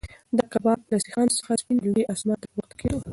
[0.37, 2.97] د کباب له سیخانو څخه سپین لوګی اسمان ته پورته کېده.